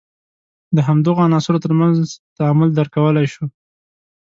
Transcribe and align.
د 0.75 0.77
همدغو 0.87 1.23
عناصر 1.27 1.55
تر 1.63 1.71
منځ 1.79 1.95
تعامل 2.37 2.69
درک 2.73 2.91
کولای 2.95 3.27
شو. 3.33 3.43